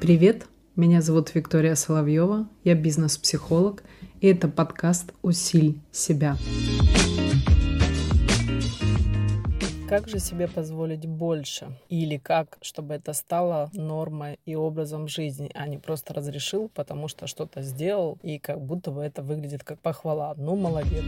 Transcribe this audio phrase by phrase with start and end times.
[0.00, 3.82] Привет, меня зовут Виктория Соловьева, я бизнес-психолог,
[4.20, 6.36] и это подкаст «Усиль себя».
[9.88, 11.68] Как же себе позволить больше?
[11.88, 17.26] Или как, чтобы это стало нормой и образом жизни, а не просто разрешил, потому что
[17.26, 20.34] что-то сделал, и как будто бы это выглядит как похвала.
[20.36, 21.04] Ну, молодец.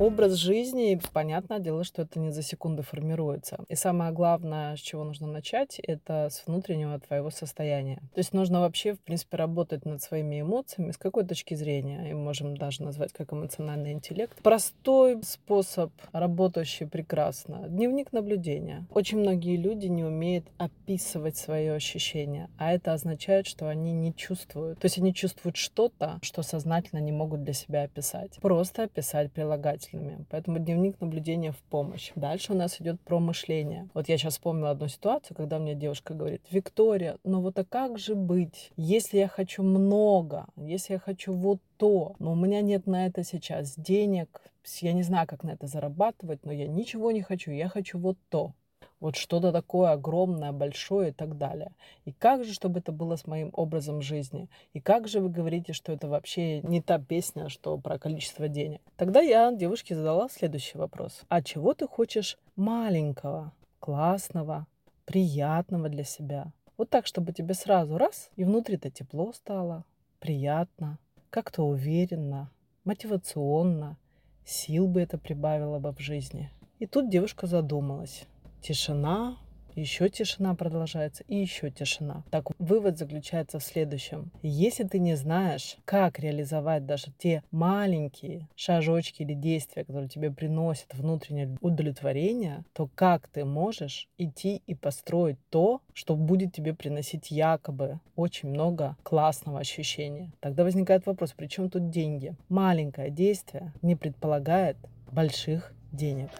[0.00, 3.58] Образ жизни, понятное дело, что это не за секунды формируется.
[3.68, 7.96] И самое главное, с чего нужно начать, это с внутреннего твоего состояния.
[8.14, 10.92] То есть нужно вообще, в принципе, работать над своими эмоциями.
[10.92, 12.12] С какой точки зрения?
[12.12, 14.40] И можем даже назвать как эмоциональный интеллект.
[14.40, 17.66] Простой способ, работающий прекрасно.
[17.68, 18.86] Дневник наблюдения.
[18.94, 24.78] Очень многие люди не умеют описывать свои ощущения, а это означает, что они не чувствуют.
[24.78, 28.38] То есть они чувствуют что-то, что сознательно не могут для себя описать.
[28.40, 30.24] Просто описать прилагательно мыслями.
[30.30, 32.12] Поэтому дневник наблюдения в помощь.
[32.14, 33.88] Дальше у нас идет про мышление.
[33.94, 37.98] Вот я сейчас вспомнила одну ситуацию, когда мне девушка говорит, Виктория, ну вот а как
[37.98, 42.86] же быть, если я хочу много, если я хочу вот то, но у меня нет
[42.86, 44.40] на это сейчас денег,
[44.80, 48.18] я не знаю, как на это зарабатывать, но я ничего не хочу, я хочу вот
[48.28, 48.52] то
[49.00, 51.72] вот что-то такое огромное, большое и так далее.
[52.04, 54.48] И как же, чтобы это было с моим образом жизни?
[54.72, 58.80] И как же вы говорите, что это вообще не та песня, что про количество денег?
[58.96, 61.22] Тогда я девушке задала следующий вопрос.
[61.28, 64.66] А чего ты хочешь маленького, классного,
[65.04, 66.52] приятного для себя?
[66.76, 69.84] Вот так, чтобы тебе сразу раз, и внутри-то тепло стало,
[70.20, 70.98] приятно,
[71.30, 72.50] как-то уверенно,
[72.84, 73.96] мотивационно,
[74.44, 76.50] сил бы это прибавило бы в жизни.
[76.78, 78.26] И тут девушка задумалась.
[78.60, 79.38] Тишина,
[79.78, 82.24] еще тишина продолжается и еще тишина.
[82.30, 84.32] Так, вывод заключается в следующем.
[84.42, 90.94] Если ты не знаешь, как реализовать даже те маленькие шажочки или действия, которые тебе приносят
[90.94, 98.00] внутреннее удовлетворение, то как ты можешь идти и построить то, что будет тебе приносить якобы
[98.16, 100.32] очень много классного ощущения?
[100.40, 102.34] Тогда возникает вопрос, при чем тут деньги?
[102.48, 104.76] Маленькое действие не предполагает
[105.12, 106.30] больших денег.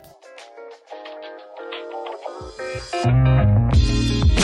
[2.40, 4.37] Thank you.